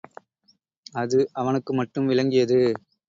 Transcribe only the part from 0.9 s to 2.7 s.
அது அவனுக்கு மட்டும் விளங்கியது.